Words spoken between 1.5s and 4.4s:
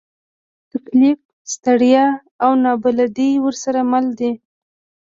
ستړیا، او نابلدي ورسره مل دي.